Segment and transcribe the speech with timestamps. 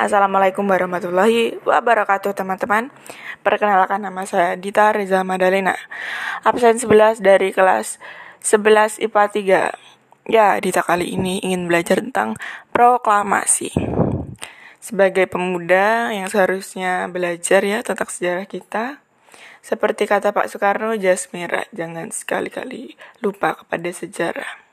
[0.00, 2.88] Assalamualaikum warahmatullahi wabarakatuh teman-teman.
[3.44, 5.76] Perkenalkan nama saya Dita Reza Madalena.
[6.40, 8.00] Absen 11 dari kelas
[8.40, 9.76] 11 IPA
[10.24, 12.40] 3 Ya, Dita kali ini ingin belajar tentang
[12.72, 13.76] proklamasi.
[14.80, 19.04] Sebagai pemuda yang seharusnya belajar ya tentang sejarah kita
[19.60, 24.64] Seperti kata Pak Soekarno, jas merah Jangan sekali-kali lupa kepada sejarah.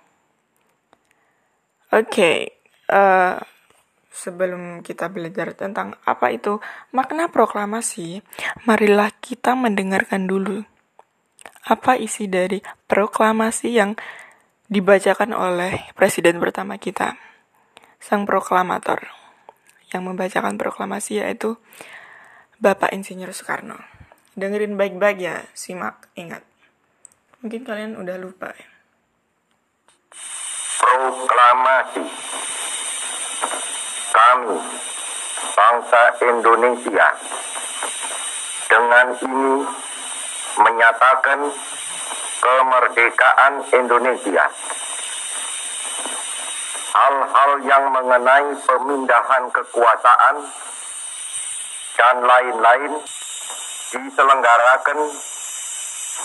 [1.92, 2.40] Oke, okay,
[2.96, 3.57] uh, eh,
[4.18, 6.58] Sebelum kita belajar tentang apa itu
[6.90, 8.26] makna proklamasi,
[8.66, 10.66] marilah kita mendengarkan dulu
[11.68, 13.94] apa isi dari proklamasi yang
[14.72, 17.20] dibacakan oleh presiden pertama kita,
[18.00, 19.06] sang proklamator.
[19.88, 21.56] Yang membacakan proklamasi yaitu
[22.60, 23.80] Bapak Insinyur Soekarno.
[24.36, 26.44] Dengerin baik-baik ya, simak, ingat.
[27.40, 28.68] Mungkin kalian udah lupa ya.
[30.82, 32.04] Proklamasi
[34.18, 34.58] kami,
[35.54, 37.08] bangsa Indonesia,
[38.66, 39.54] dengan ini
[40.58, 41.40] menyatakan
[42.42, 44.46] kemerdekaan Indonesia.
[46.98, 50.36] Hal-hal yang mengenai pemindahan kekuasaan
[51.94, 52.94] dan lain-lain
[53.94, 55.00] diselenggarakan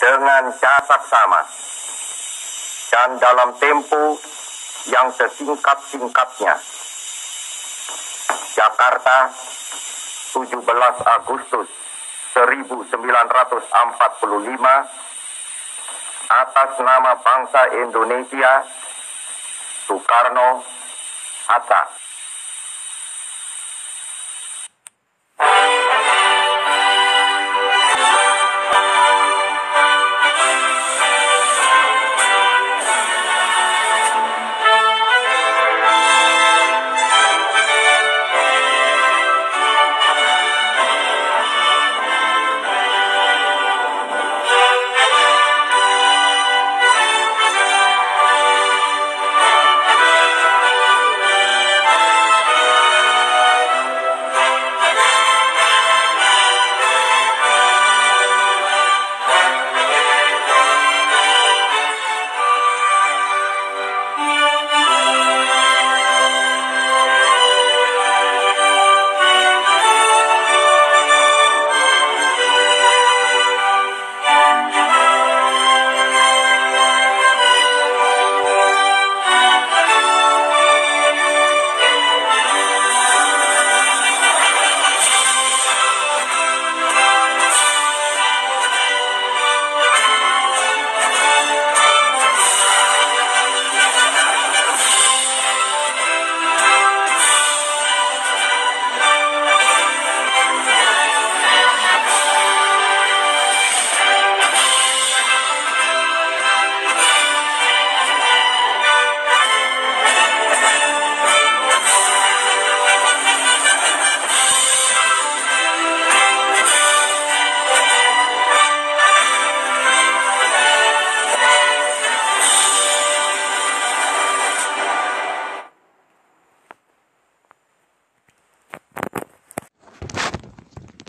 [0.00, 1.44] dengan catat sama
[2.88, 4.16] dan dalam tempo
[4.88, 6.71] yang sesingkat-singkatnya.
[8.52, 9.32] Jakarta
[10.32, 10.60] 17
[11.16, 11.68] Agustus
[12.32, 13.62] 1945
[16.32, 18.64] atas nama bangsa Indonesia
[19.88, 20.64] Soekarno
[21.48, 21.80] Hatta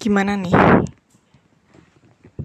[0.04, 0.52] Gimana nih?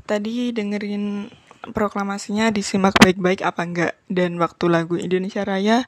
[0.06, 1.26] Tadi dengerin
[1.74, 3.92] proklamasinya disimak baik-baik apa enggak?
[4.06, 5.82] Dan waktu lagu Indonesia Raya,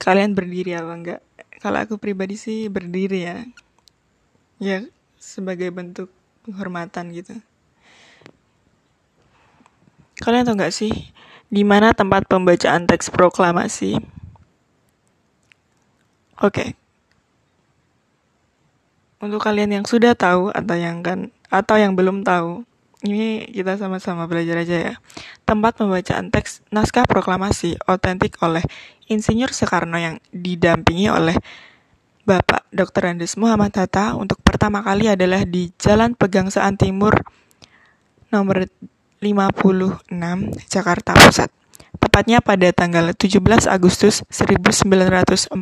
[0.00, 1.20] kalian berdiri apa enggak?
[1.60, 3.44] Kalau aku pribadi sih berdiri ya.
[4.56, 4.88] Ya,
[5.20, 6.08] sebagai bentuk
[6.48, 7.36] penghormatan gitu.
[10.16, 11.12] Kalian tahu nggak sih
[11.52, 14.00] di mana tempat pembacaan teks proklamasi?
[16.40, 16.68] Oke, okay,
[19.22, 22.66] untuk kalian yang sudah tahu atau yang kan atau yang belum tahu,
[23.06, 24.94] ini kita sama-sama belajar aja ya.
[25.46, 28.66] Tempat pembacaan teks naskah proklamasi otentik oleh
[29.06, 31.38] Insinyur Soekarno yang didampingi oleh
[32.26, 33.14] Bapak Dr.
[33.14, 37.14] Andes Muhammad Hatta untuk pertama kali adalah di Jalan Pegangsaan Timur
[38.34, 38.66] nomor
[39.22, 40.10] 56
[40.66, 41.50] Jakarta Pusat.
[41.98, 43.38] Tepatnya pada tanggal 17
[43.70, 45.54] Agustus 1945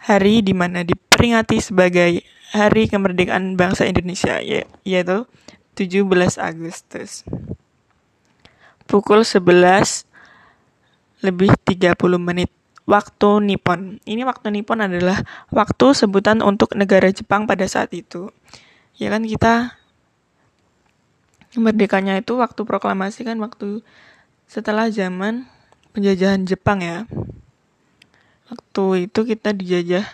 [0.00, 4.42] hari di mana diperingati sebagai Hari Kemerdekaan Bangsa Indonesia,
[4.82, 5.28] yaitu
[5.78, 7.22] 17 Agustus.
[8.90, 10.02] Pukul 11
[11.22, 12.50] lebih 30 menit
[12.90, 14.02] waktu Nippon.
[14.02, 15.22] Ini waktu Nippon adalah
[15.54, 18.34] waktu sebutan untuk negara Jepang pada saat itu.
[18.98, 19.78] Ya kan kita
[21.54, 23.82] merdekanya itu waktu proklamasi kan waktu
[24.50, 25.46] setelah zaman
[25.94, 27.06] penjajahan Jepang ya
[28.50, 30.06] waktu itu kita dijajah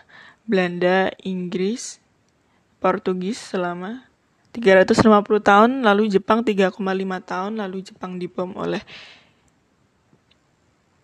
[0.46, 1.98] Belanda, Inggris,
[2.78, 4.06] Portugis selama
[4.54, 5.02] 350
[5.42, 6.76] tahun, lalu Jepang 3,5
[7.26, 8.80] tahun, lalu Jepang dibom oleh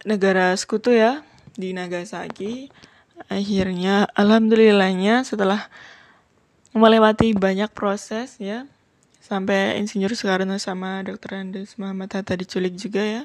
[0.07, 1.27] negara sekutu ya
[1.57, 2.71] di Nagasaki.
[3.29, 5.69] Akhirnya alhamdulillahnya setelah
[6.73, 8.65] melewati banyak proses ya
[9.23, 11.39] sampai Insinyur Soekarno sama Dr.
[11.39, 13.23] Andes Muhammad Hatta diculik juga ya.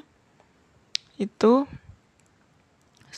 [1.18, 1.66] Itu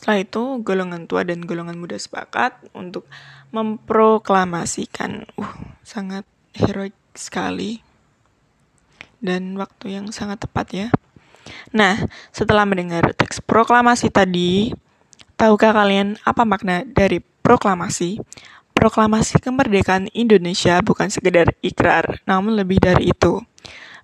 [0.01, 3.05] setelah itu golongan tua dan golongan muda sepakat untuk
[3.53, 5.53] memproklamasikan uh
[5.85, 6.25] sangat
[6.57, 7.85] heroik sekali
[9.21, 10.89] dan waktu yang sangat tepat ya.
[11.77, 12.01] Nah,
[12.33, 14.73] setelah mendengar teks proklamasi tadi,
[15.37, 18.25] tahukah kalian apa makna dari proklamasi?
[18.73, 23.45] Proklamasi kemerdekaan Indonesia bukan sekedar ikrar, namun lebih dari itu.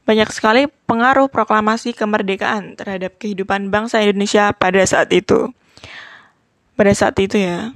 [0.05, 5.57] Banyak sekali pengaruh proklamasi kemerdekaan terhadap kehidupan bangsa Indonesia pada saat itu.
[6.77, 7.73] Pada saat itu ya,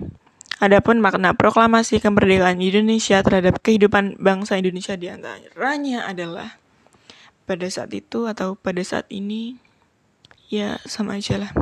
[0.60, 6.60] Adapun makna proklamasi kemerdekaan Indonesia terhadap kehidupan bangsa Indonesia di antaranya adalah
[7.48, 9.56] pada saat itu atau pada saat ini
[10.52, 11.52] ya sama aja lah.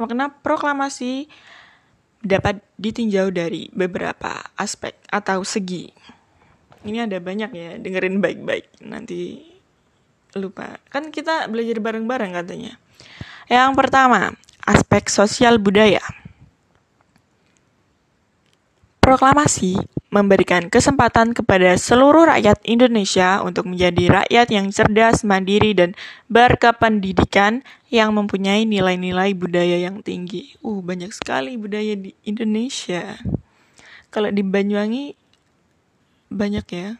[0.00, 1.28] Makna proklamasi
[2.24, 5.92] dapat ditinjau dari beberapa aspek atau segi.
[6.88, 8.80] Ini ada banyak ya, dengerin baik-baik.
[8.80, 9.44] Nanti
[10.32, 10.80] lupa.
[10.88, 12.80] Kan kita belajar bareng-bareng katanya.
[13.52, 14.32] Yang pertama,
[14.64, 16.00] aspek sosial budaya.
[19.06, 19.78] Proklamasi
[20.10, 25.94] memberikan kesempatan kepada seluruh rakyat Indonesia untuk menjadi rakyat yang cerdas, mandiri, dan
[26.26, 30.58] berkependidikan yang mempunyai nilai-nilai budaya yang tinggi.
[30.58, 33.14] Uh, banyak sekali budaya di Indonesia.
[34.10, 35.14] Kalau di Banyuwangi
[36.26, 36.98] banyak ya.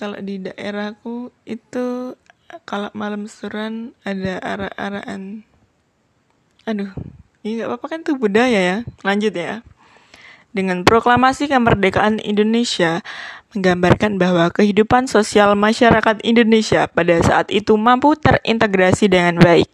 [0.00, 2.16] Kalau di daerahku itu
[2.64, 5.44] kalau malam suran ada arah-arahan.
[6.64, 6.96] Aduh,
[7.44, 8.78] ini nggak apa-apa kan itu budaya ya.
[9.04, 9.60] Lanjut ya
[10.54, 13.02] dengan proklamasi kemerdekaan Indonesia
[13.52, 19.66] menggambarkan bahwa kehidupan sosial masyarakat Indonesia pada saat itu mampu terintegrasi dengan baik,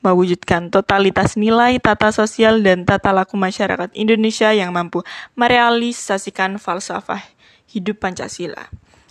[0.00, 5.04] mewujudkan totalitas nilai tata sosial dan tata laku masyarakat Indonesia yang mampu
[5.36, 7.20] merealisasikan falsafah
[7.68, 8.68] hidup Pancasila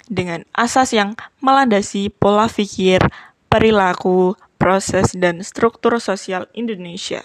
[0.10, 3.02] dengan asas yang melandasi pola pikir,
[3.48, 7.24] perilaku, proses, dan struktur sosial Indonesia.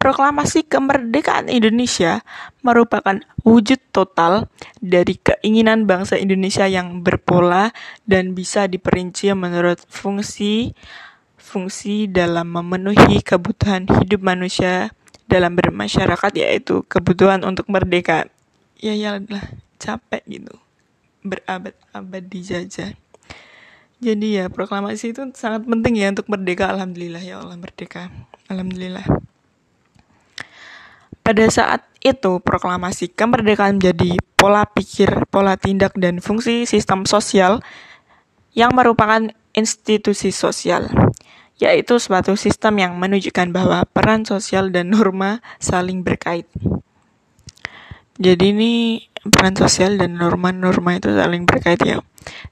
[0.00, 2.24] Proklamasi kemerdekaan Indonesia
[2.64, 4.48] merupakan wujud total
[4.80, 7.68] dari keinginan bangsa Indonesia yang berpola
[8.08, 10.72] dan bisa diperinci menurut fungsi
[11.36, 14.88] fungsi dalam memenuhi kebutuhan hidup manusia
[15.28, 18.24] dalam bermasyarakat yaitu kebutuhan untuk merdeka.
[18.80, 19.44] Ya ya lah
[19.76, 20.56] capek gitu.
[21.20, 22.96] Berabad-abad dijajah.
[24.00, 26.72] Jadi ya proklamasi itu sangat penting ya untuk merdeka.
[26.72, 28.08] Alhamdulillah ya Allah merdeka.
[28.48, 29.29] Alhamdulillah.
[31.30, 37.62] Pada saat itu, proklamasi kemerdekaan menjadi pola pikir, pola tindak, dan fungsi sistem sosial
[38.50, 40.90] yang merupakan institusi sosial,
[41.62, 46.50] yaitu suatu sistem yang menunjukkan bahwa peran sosial dan norma saling berkait.
[48.18, 48.72] Jadi ini
[49.22, 52.02] peran sosial dan norma-norma itu saling berkait ya.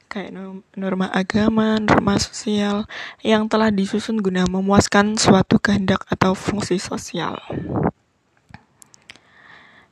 [0.07, 0.39] Kayak
[0.79, 2.87] norma agama, norma sosial
[3.27, 7.43] yang telah disusun guna memuaskan suatu kehendak atau fungsi sosial.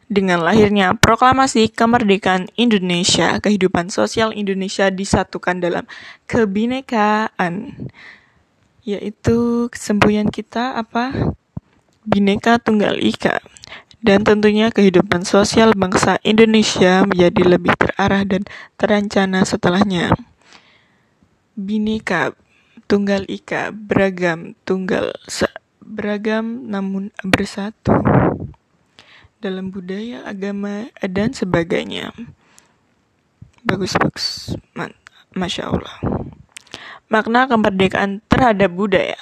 [0.06, 5.82] Dengan lahirnya proklamasi kemerdekaan Indonesia, kehidupan sosial Indonesia disatukan dalam
[6.30, 7.75] kebinekaan,
[8.86, 11.10] yaitu kesembuhan kita apa?
[12.06, 13.42] Bineka Tunggal Ika.
[13.98, 18.46] Dan tentunya kehidupan sosial bangsa Indonesia menjadi lebih terarah dan
[18.78, 20.14] terencana setelahnya.
[21.58, 22.38] Bineka
[22.86, 25.10] Tunggal Ika, beragam, tunggal,
[25.82, 28.25] beragam namun bersatu
[29.40, 32.12] dalam budaya, agama, dan sebagainya.
[33.66, 34.57] Bagus-bagus,
[35.37, 35.97] Masya Allah.
[37.07, 39.19] Makna kemerdekaan terhadap budaya.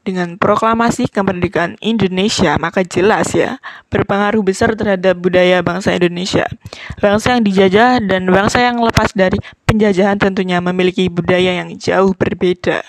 [0.00, 3.60] Dengan proklamasi kemerdekaan Indonesia, maka jelas ya,
[3.92, 6.48] berpengaruh besar terhadap budaya bangsa Indonesia.
[6.96, 9.36] Bangsa yang dijajah dan bangsa yang lepas dari
[9.68, 12.80] penjajahan tentunya memiliki budaya yang jauh berbeda.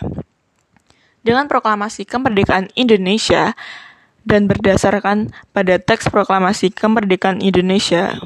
[1.19, 3.59] Dengan proklamasi kemerdekaan Indonesia,
[4.23, 8.17] dan berdasarkan pada teks proklamasi kemerdekaan Indonesia,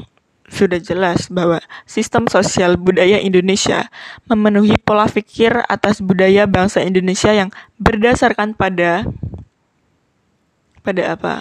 [0.46, 1.58] sudah jelas bahwa
[1.90, 3.90] sistem sosial budaya Indonesia
[4.30, 7.50] memenuhi pola pikir atas budaya bangsa Indonesia yang
[7.82, 9.10] berdasarkan pada
[10.86, 11.36] pada apa?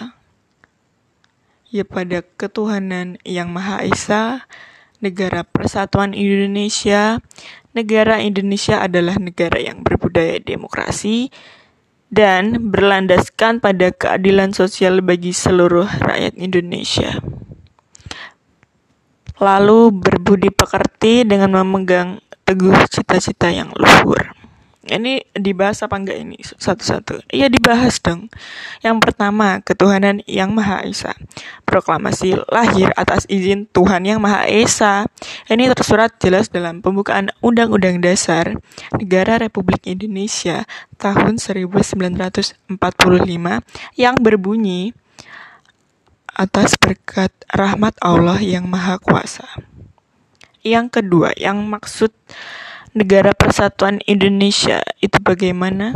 [1.69, 4.47] Ya pada ketuhanan yang Maha Esa,
[5.03, 7.21] negara persatuan Indonesia,
[7.77, 11.29] negara Indonesia adalah negara yang berbudaya demokrasi,
[12.13, 17.19] dan berlandaskan pada keadilan sosial bagi seluruh rakyat Indonesia.
[19.35, 24.44] lalu berbudi pekerti dengan memegang teguh cita-cita yang luhur.
[24.85, 27.25] Ini dibahas apa enggak ini satu-satu?
[27.33, 28.29] Iya dibahas dong.
[28.85, 31.17] Yang pertama, ketuhanan yang Maha Esa.
[31.65, 35.09] Proklamasi lahir atas izin Tuhan yang Maha Esa.
[35.49, 38.61] Ini tersurat jelas dalam pembukaan Undang-Undang Dasar
[38.93, 40.69] Negara Republik Indonesia
[41.01, 42.69] tahun 1945
[43.97, 44.93] yang berbunyi
[46.35, 49.47] atas berkat rahmat Allah yang Maha Kuasa.
[50.61, 52.11] Yang kedua, yang maksud
[52.95, 55.91] negara persatuan Indonesia itu bagaimana?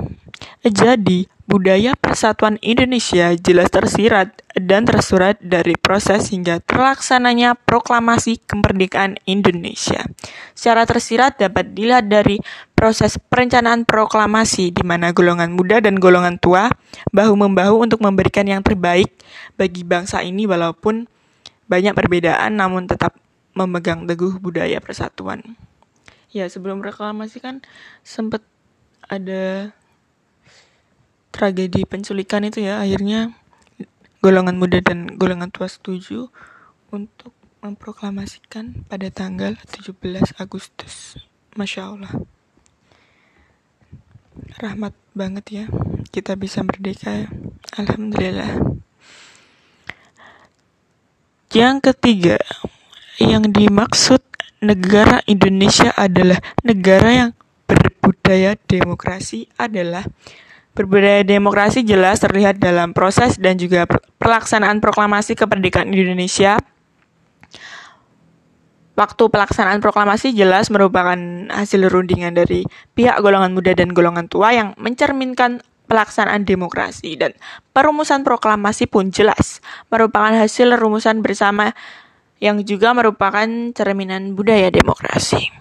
[0.61, 10.05] Jadi, budaya persatuan Indonesia jelas tersirat dan tersurat dari proses hingga terlaksananya proklamasi kemerdekaan Indonesia.
[10.53, 12.43] Secara tersirat dapat dilihat dari
[12.75, 16.69] proses perencanaan proklamasi di mana golongan muda dan golongan tua
[17.15, 19.09] bahu-membahu untuk memberikan yang terbaik
[19.55, 21.07] bagi bangsa ini walaupun
[21.65, 23.15] banyak perbedaan namun tetap
[23.57, 25.57] memegang teguh budaya persatuan
[26.29, 27.65] ya sebelum reklamasi kan
[28.05, 28.45] sempet
[29.09, 29.73] ada
[31.33, 32.81] tragedi penculikan itu ya.
[32.81, 33.33] Akhirnya
[34.19, 36.29] golongan muda dan golongan tua setuju
[36.93, 41.19] untuk memproklamasikan pada tanggal 17 Agustus.
[41.55, 42.13] Masya Allah.
[44.59, 45.65] Rahmat banget ya.
[46.09, 47.27] Kita bisa merdeka ya.
[47.75, 48.79] Alhamdulillah.
[51.49, 52.37] Yang ketiga
[53.19, 54.21] yang dimaksud
[54.59, 57.29] negara Indonesia adalah negara yang
[57.69, 60.03] berbudaya demokrasi adalah
[60.75, 63.83] berbudaya demokrasi jelas terlihat dalam proses dan juga
[64.19, 66.59] pelaksanaan proklamasi kemerdekaan Indonesia.
[68.99, 71.15] Waktu pelaksanaan proklamasi jelas merupakan
[71.47, 72.67] hasil rundingan dari
[72.99, 77.31] pihak golongan muda dan golongan tua yang mencerminkan pelaksanaan demokrasi dan
[77.71, 81.73] perumusan proklamasi pun jelas merupakan hasil rumusan bersama
[82.39, 85.51] yang juga merupakan cerminan budaya demokrasi.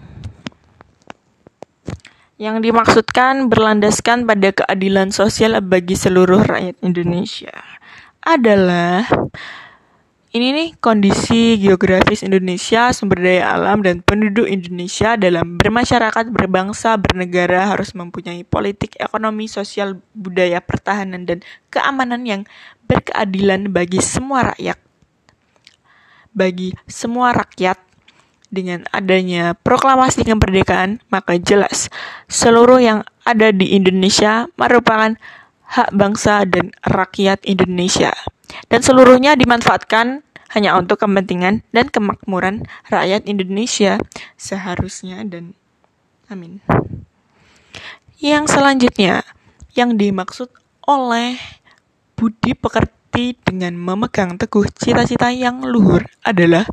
[2.39, 7.51] Yang dimaksudkan berlandaskan pada keadilan sosial bagi seluruh rakyat Indonesia
[8.23, 9.03] adalah
[10.29, 17.75] ini nih kondisi geografis Indonesia, sumber daya alam dan penduduk Indonesia dalam bermasyarakat, berbangsa, bernegara
[17.75, 21.43] harus mempunyai politik, ekonomi, sosial, budaya, pertahanan dan
[21.73, 22.41] keamanan yang
[22.87, 24.79] berkeadilan bagi semua rakyat
[26.39, 27.75] bagi semua rakyat
[28.47, 31.91] dengan adanya proklamasi kemerdekaan, maka jelas
[32.31, 35.19] seluruh yang ada di Indonesia merupakan
[35.69, 38.15] hak bangsa dan rakyat Indonesia.
[38.71, 40.25] Dan seluruhnya dimanfaatkan
[40.57, 44.01] hanya untuk kepentingan dan kemakmuran rakyat Indonesia
[44.33, 45.53] seharusnya dan
[46.25, 46.57] amin.
[48.17, 49.21] Yang selanjutnya
[49.77, 50.49] yang dimaksud
[50.89, 51.37] oleh
[52.17, 52.98] budi pekerti
[53.43, 56.63] dengan memegang teguh cita-cita yang luhur adalah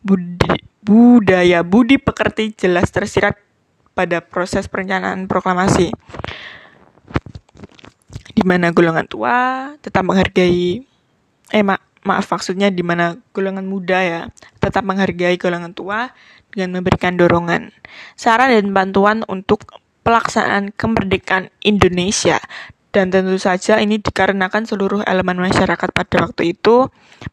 [0.00, 3.36] budi, budaya budi pekerti jelas tersirat
[3.92, 5.92] pada proses perencanaan proklamasi
[8.34, 9.36] di mana golongan tua
[9.78, 10.82] tetap menghargai
[11.52, 14.20] eh ma maaf maksudnya di mana golongan muda ya
[14.60, 16.12] tetap menghargai golongan tua
[16.52, 17.72] dengan memberikan dorongan
[18.18, 19.64] saran dan bantuan untuk
[20.04, 22.36] pelaksanaan kemerdekaan Indonesia
[22.94, 26.86] dan tentu saja ini dikarenakan seluruh elemen masyarakat pada waktu itu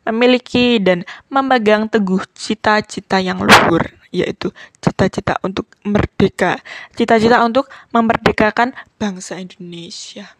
[0.10, 4.50] memiliki dan memegang teguh cita-cita yang luhur, yaitu
[4.82, 6.58] cita-cita untuk merdeka,
[6.98, 10.34] cita-cita untuk memerdekakan bangsa Indonesia.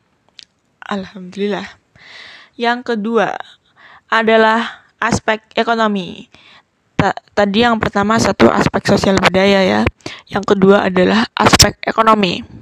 [0.90, 1.70] Alhamdulillah.
[2.58, 3.38] Yang kedua
[4.10, 6.34] adalah aspek ekonomi.
[7.38, 9.82] Tadi yang pertama satu aspek sosial budaya ya.
[10.26, 12.61] Yang kedua adalah aspek ekonomi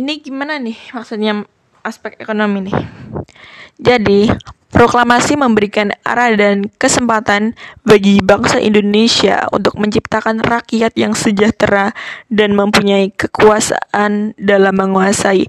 [0.00, 1.44] ini gimana nih maksudnya
[1.84, 2.76] aspek ekonomi nih?
[3.76, 4.32] Jadi,
[4.72, 7.52] proklamasi memberikan arah dan kesempatan
[7.84, 11.92] bagi bangsa Indonesia untuk menciptakan rakyat yang sejahtera
[12.32, 15.44] dan mempunyai kekuasaan dalam menguasai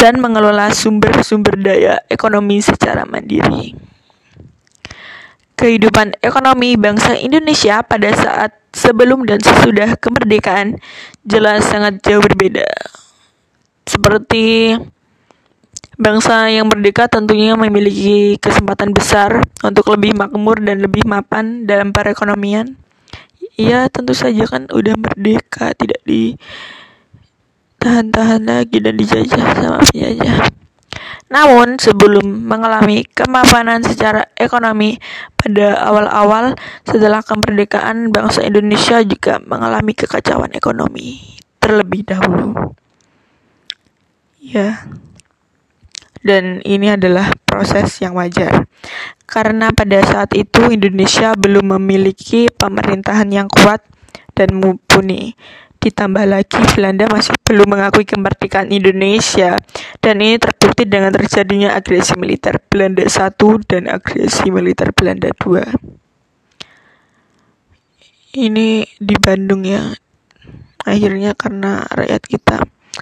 [0.00, 3.76] dan mengelola sumber-sumber daya ekonomi secara mandiri.
[5.52, 10.80] Kehidupan ekonomi bangsa Indonesia pada saat sebelum dan sesudah kemerdekaan
[11.22, 12.66] jelas sangat jauh berbeda
[13.86, 14.76] seperti
[16.00, 22.74] bangsa yang merdeka tentunya memiliki kesempatan besar untuk lebih makmur dan lebih mapan dalam perekonomian.
[23.54, 26.34] Iya, tentu saja kan udah merdeka, tidak di
[27.76, 30.48] tahan-tahan lagi dan dijajah sama penjajah.
[31.32, 35.00] Namun, sebelum mengalami kemapanan secara ekonomi
[35.36, 42.76] pada awal-awal setelah kemerdekaan, bangsa Indonesia juga mengalami kekacauan ekonomi terlebih dahulu.
[44.42, 44.90] Ya.
[46.26, 48.66] Dan ini adalah proses yang wajar.
[49.32, 53.80] karena pada saat itu Indonesia belum memiliki pemerintahan yang kuat
[54.36, 55.32] dan mumpuni.
[55.80, 59.56] Ditambah lagi Belanda masih belum mengakui kemerdekaan Indonesia
[60.04, 63.32] dan ini terbukti dengan terjadinya agresi militer Belanda I
[63.64, 65.64] dan agresi militer Belanda II.
[68.36, 68.68] Ini
[69.00, 69.96] di Bandung ya.
[70.84, 72.56] Akhirnya karena rakyat kita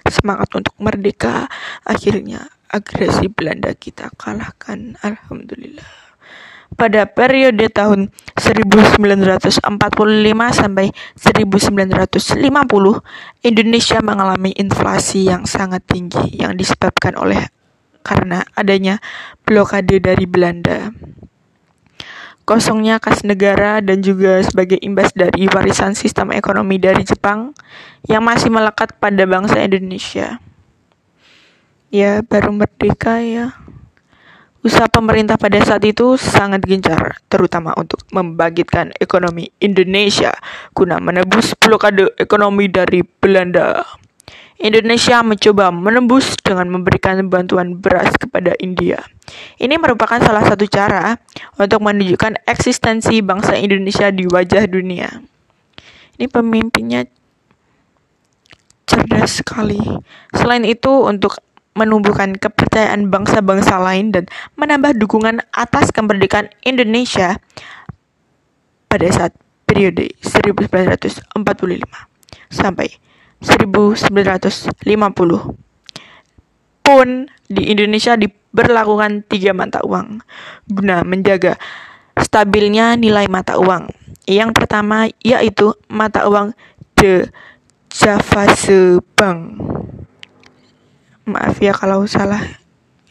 [0.07, 1.51] semangat untuk merdeka,
[1.83, 4.95] akhirnya agresi Belanda kita kalahkan.
[5.03, 6.11] Alhamdulillah
[6.79, 9.61] pada periode tahun 1945
[10.55, 10.87] sampai
[11.19, 13.03] 1950,
[13.43, 17.51] Indonesia mengalami inflasi yang sangat tinggi yang disebabkan oleh
[18.01, 19.03] karena adanya
[19.45, 20.89] blokade dari Belanda.
[22.51, 27.55] Kosongnya kas negara dan juga sebagai imbas dari warisan sistem ekonomi dari Jepang
[28.11, 30.43] yang masih melekat pada bangsa Indonesia.
[31.95, 33.55] Ya, baru merdeka ya.
[34.67, 40.35] Usaha pemerintah pada saat itu sangat gencar, terutama untuk membangkitkan ekonomi Indonesia
[40.75, 43.87] guna menebus blokade ekonomi dari Belanda.
[44.61, 49.01] Indonesia mencoba menembus dengan memberikan bantuan beras kepada India.
[49.57, 51.17] Ini merupakan salah satu cara
[51.57, 55.09] untuk menunjukkan eksistensi bangsa Indonesia di wajah dunia.
[56.21, 57.09] Ini pemimpinnya
[58.85, 59.81] cerdas sekali.
[60.37, 61.41] Selain itu, untuk
[61.73, 64.29] menumbuhkan kepercayaan bangsa-bangsa lain dan
[64.61, 67.41] menambah dukungan atas kemerdekaan Indonesia
[68.93, 69.33] pada saat
[69.65, 71.33] periode 1945
[72.53, 73.01] sampai
[73.41, 74.85] 1950
[76.81, 77.09] pun
[77.51, 80.21] di Indonesia diberlakukan tiga mata uang
[80.69, 81.57] guna menjaga
[82.21, 83.91] stabilnya nilai mata uang.
[84.29, 86.53] Yang pertama yaitu mata uang
[86.95, 87.27] de
[87.91, 88.47] Java
[89.17, 89.39] Bank
[91.31, 92.43] maaf ya kalau salah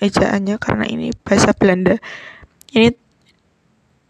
[0.03, 1.99] ejaannya karena ini bahasa Belanda.
[2.75, 2.93] Ini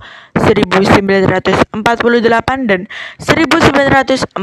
[0.53, 1.73] 1948,
[2.65, 2.89] dan
[3.21, 4.41] 1949.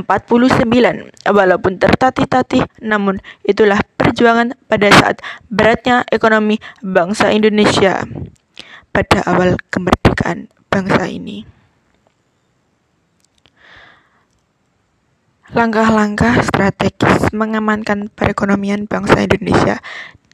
[1.27, 5.19] Walaupun tertatih-tatih, namun itulah perjuangan pada saat
[5.51, 8.07] beratnya ekonomi bangsa Indonesia
[8.95, 11.45] pada awal kemerdekaan bangsa ini.
[15.55, 19.79] Langkah-langkah strategis mengamankan perekonomian bangsa Indonesia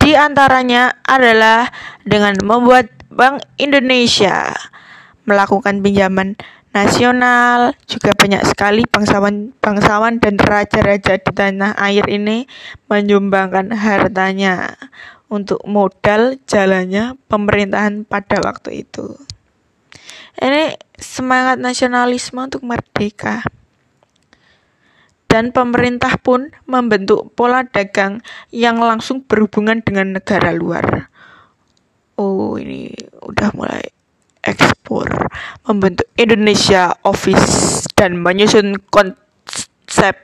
[0.02, 1.70] di antaranya adalah
[2.02, 4.50] dengan membuat Bank Indonesia
[5.24, 6.34] melakukan pinjaman
[6.72, 12.48] nasional, juga banyak sekali bangsawan-bangsawan dan raja-raja di tanah air ini
[12.88, 14.80] menyumbangkan hartanya
[15.28, 19.16] untuk modal jalannya pemerintahan pada waktu itu.
[20.40, 23.44] Ini semangat nasionalisme untuk merdeka
[25.28, 28.20] dan pemerintah pun membentuk pola dagang
[28.52, 31.08] yang langsung berhubungan dengan negara luar.
[32.20, 32.92] Oh, ini
[33.24, 34.01] udah mulai
[34.42, 35.30] ekspor,
[35.66, 40.18] membentuk Indonesia Office dan menyusun konsep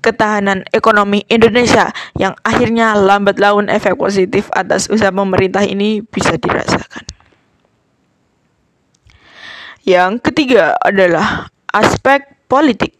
[0.00, 7.04] ketahanan ekonomi Indonesia yang akhirnya lambat laun efek positif atas usaha pemerintah ini bisa dirasakan.
[9.84, 12.96] Yang ketiga adalah aspek politik.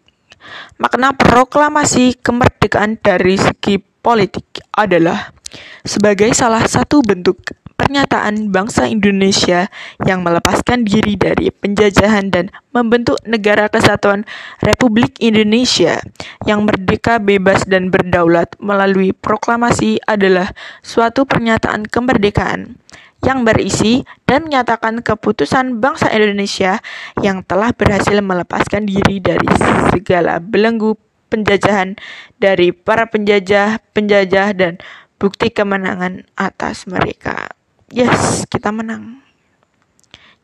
[0.81, 5.37] Makna proklamasi kemerdekaan dari segi politik adalah
[5.85, 7.45] sebagai salah satu bentuk
[7.81, 9.73] pernyataan bangsa Indonesia
[10.05, 14.29] yang melepaskan diri dari penjajahan dan membentuk negara kesatuan
[14.61, 15.97] Republik Indonesia
[16.45, 20.53] yang merdeka, bebas, dan berdaulat melalui proklamasi adalah
[20.85, 22.77] suatu pernyataan kemerdekaan
[23.25, 26.85] yang berisi dan menyatakan keputusan bangsa Indonesia
[27.25, 29.49] yang telah berhasil melepaskan diri dari
[29.89, 31.01] segala belenggu
[31.33, 31.97] penjajahan
[32.37, 34.77] dari para penjajah-penjajah dan
[35.17, 37.60] bukti kemenangan atas mereka.
[37.91, 39.19] Yes, kita menang.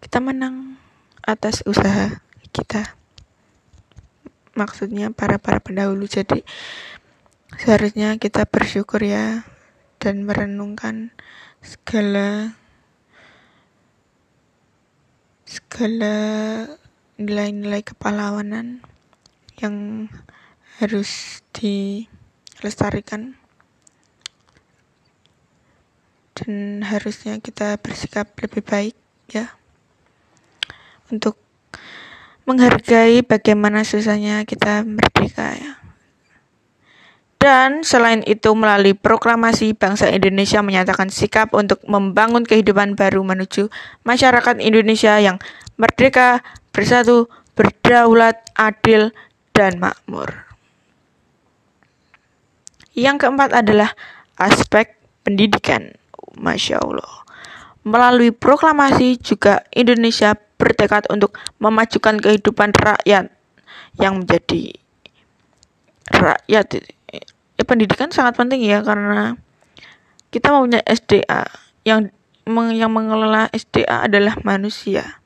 [0.03, 0.83] Kita menang
[1.23, 2.19] atas usaha
[2.51, 2.99] kita.
[4.59, 6.11] Maksudnya para-para pendahulu.
[6.11, 6.43] Jadi
[7.55, 9.47] seharusnya kita bersyukur ya
[10.03, 11.15] dan merenungkan
[11.63, 12.59] segala
[15.47, 16.15] segala
[17.15, 18.83] nilai-nilai kepahlawanan
[19.63, 20.11] yang
[20.83, 23.39] harus dilestarikan
[26.37, 28.95] dan harusnya kita bersikap lebih baik
[29.33, 29.57] ya
[31.09, 31.41] untuk
[32.47, 35.73] menghargai bagaimana susahnya kita merdeka ya.
[37.37, 43.69] Dan selain itu melalui proklamasi bangsa Indonesia menyatakan sikap untuk membangun kehidupan baru menuju
[44.03, 45.37] masyarakat Indonesia yang
[45.77, 46.41] merdeka,
[46.73, 49.13] bersatu, berdaulat, adil,
[49.53, 50.49] dan makmur.
[52.97, 53.93] Yang keempat adalah
[54.41, 55.93] aspek pendidikan.
[56.37, 57.27] Masya Allah.
[57.87, 63.31] Melalui proklamasi juga Indonesia bertekad untuk memajukan kehidupan rakyat
[64.01, 64.75] yang menjadi
[66.11, 69.37] rakyat ya, pendidikan sangat penting ya karena
[70.31, 71.49] kita mempunyai SDA
[71.87, 72.11] yang
[72.75, 75.19] yang mengelola SDA adalah manusia.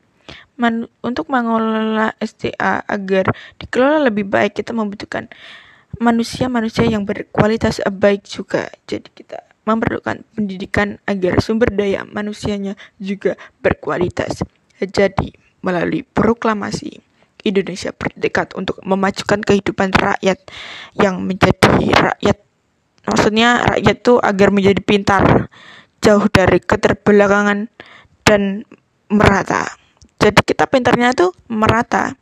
[0.61, 5.29] Man, untuk mengelola SDA agar dikelola lebih baik kita membutuhkan
[6.01, 8.68] manusia-manusia yang berkualitas baik juga.
[8.85, 14.42] Jadi kita memerlukan pendidikan agar sumber daya manusianya juga berkualitas.
[14.81, 17.01] Jadi, melalui proklamasi
[17.44, 20.38] Indonesia berdekat untuk memajukan kehidupan rakyat
[20.96, 22.38] yang menjadi rakyat.
[23.09, 25.25] Maksudnya rakyat itu agar menjadi pintar
[26.05, 27.68] jauh dari keterbelakangan
[28.25, 28.64] dan
[29.09, 29.68] merata.
[30.20, 32.12] Jadi kita pintarnya itu merata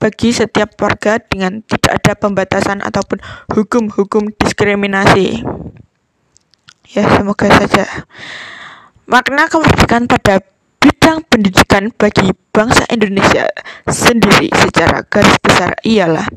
[0.00, 5.46] bagi setiap warga dengan tidak ada pembatasan ataupun hukum-hukum diskriminasi
[6.92, 7.84] ya semoga saja.
[9.08, 10.44] Makna kemerdekaan pada
[10.78, 13.48] bidang pendidikan bagi bangsa Indonesia
[13.88, 16.28] sendiri secara garis besar ialah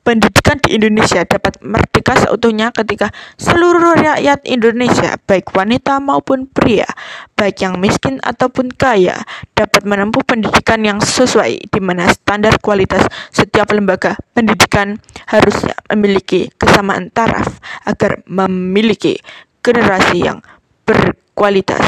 [0.00, 6.88] pendidikan di Indonesia dapat merdeka seutuhnya ketika seluruh rakyat Indonesia, baik wanita maupun pria,
[7.36, 9.20] baik yang miskin ataupun kaya,
[9.52, 17.12] dapat menempuh pendidikan yang sesuai di mana standar kualitas setiap lembaga pendidikan harusnya memiliki kesamaan
[17.12, 19.20] taraf agar memiliki
[19.60, 20.40] generasi yang
[20.88, 21.84] berkualitas.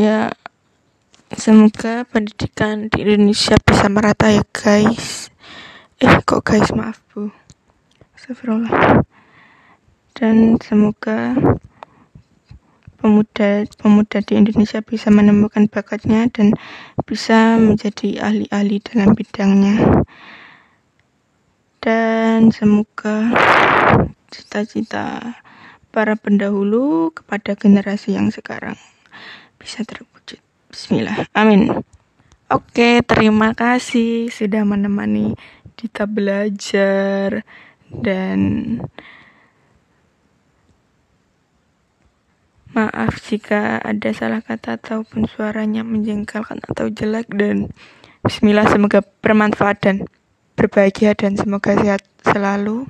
[0.00, 0.32] Ya,
[1.36, 5.28] semoga pendidikan di Indonesia bisa merata ya guys.
[6.00, 7.28] Eh kok guys maaf bu.
[8.16, 9.04] Astagfirullah.
[10.16, 11.36] Dan semoga
[13.00, 16.52] pemuda-pemuda di Indonesia bisa menemukan bakatnya dan
[17.08, 20.04] bisa menjadi ahli-ahli dalam bidangnya.
[21.80, 23.32] Dan semoga
[24.30, 25.36] cita-cita
[25.90, 28.78] para pendahulu kepada generasi yang sekarang
[29.58, 30.38] bisa terwujud.
[30.70, 31.26] Bismillah.
[31.34, 31.82] Amin.
[32.50, 35.34] Oke, terima kasih sudah menemani
[35.74, 37.42] kita belajar
[37.90, 38.38] dan
[42.70, 47.66] maaf jika ada salah kata ataupun suaranya menjengkelkan atau jelek dan
[48.22, 49.96] bismillah semoga bermanfaat dan
[50.54, 52.86] berbahagia dan semoga sehat selalu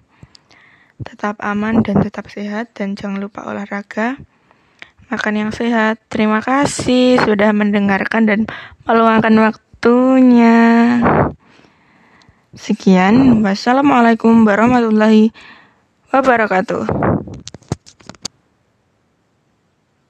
[1.03, 4.21] tetap aman dan tetap sehat dan jangan lupa olahraga.
[5.11, 5.99] Makan yang sehat.
[6.07, 8.41] Terima kasih sudah mendengarkan dan
[8.87, 10.59] meluangkan waktunya.
[12.55, 13.43] Sekian.
[13.43, 15.35] Wassalamualaikum warahmatullahi
[16.15, 17.11] wabarakatuh